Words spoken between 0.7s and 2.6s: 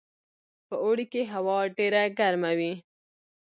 اوړي کې هوا ډیره ګرمه